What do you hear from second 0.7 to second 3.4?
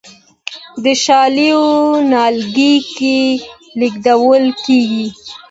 د شالیو نیالګي